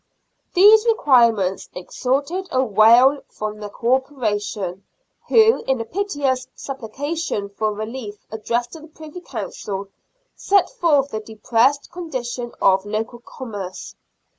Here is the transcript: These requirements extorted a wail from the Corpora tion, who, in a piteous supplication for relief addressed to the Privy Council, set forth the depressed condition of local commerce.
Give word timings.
These 0.55 0.87
requirements 0.87 1.69
extorted 1.75 2.47
a 2.51 2.63
wail 2.63 3.21
from 3.29 3.59
the 3.59 3.69
Corpora 3.69 4.39
tion, 4.39 4.83
who, 5.27 5.61
in 5.67 5.79
a 5.79 5.85
piteous 5.85 6.47
supplication 6.55 7.49
for 7.49 7.71
relief 7.71 8.25
addressed 8.31 8.71
to 8.73 8.79
the 8.79 8.87
Privy 8.87 9.21
Council, 9.21 9.89
set 10.35 10.71
forth 10.71 11.09
the 11.11 11.19
depressed 11.19 11.91
condition 11.91 12.51
of 12.59 12.83
local 12.83 13.19
commerce. 13.19 13.93